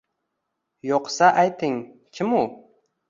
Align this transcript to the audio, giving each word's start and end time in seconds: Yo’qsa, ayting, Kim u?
Yo’qsa, 0.91 1.29
ayting, 1.43 1.77
Kim 2.17 2.35
u? 2.41 2.43